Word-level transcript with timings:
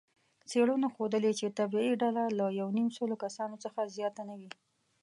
څېړنو 0.49 0.87
ښودلې، 0.95 1.31
چې 1.39 1.55
طبیعي 1.59 1.93
ډله 2.01 2.23
له 2.39 2.45
یونیمسلو 2.59 3.15
کسانو 3.23 3.55
څخه 3.63 3.79
زیاته 3.95 4.21
نه 4.29 4.35
وي. 4.39 4.51